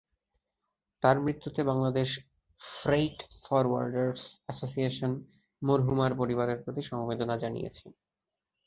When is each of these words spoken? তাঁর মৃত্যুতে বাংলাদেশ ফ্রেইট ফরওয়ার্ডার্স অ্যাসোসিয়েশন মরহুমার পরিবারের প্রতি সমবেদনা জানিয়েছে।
তাঁর 1.03 1.17
মৃত্যুতে 1.19 1.61
বাংলাদেশ 1.63 2.09
ফ্রেইট 2.61 3.17
ফরওয়ার্ডার্স 3.43 4.21
অ্যাসোসিয়েশন 4.39 5.11
মরহুমার 5.61 6.11
পরিবারের 6.21 6.61
প্রতি 6.63 6.81
সমবেদনা 6.89 7.35
জানিয়েছে। 7.37 7.85